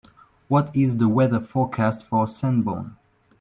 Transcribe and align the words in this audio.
What 0.47 0.75
is 0.75 0.97
the 0.97 1.07
weather 1.07 1.39
forecast 1.39 2.03
for 2.05 2.25
Sanborn 2.27 2.97